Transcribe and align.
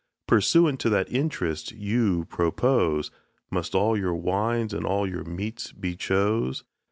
Pursuant 0.25 0.79
to 0.79 0.89
that 0.89 1.11
interest 1.11 1.73
you 1.73 2.25
propose, 2.25 3.11
Must 3.51 3.75
all 3.75 3.95
your 3.95 4.15
wines 4.15 4.73
and 4.73 4.83
all 4.83 5.05
your 5.07 5.23
meat 5.23 5.73
be 5.79 5.95
chose. 5.95 6.63